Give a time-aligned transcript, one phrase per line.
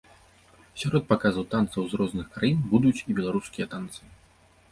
[0.83, 4.01] Сярод паказаў танцаў з розных краін будуць і беларускія танцы.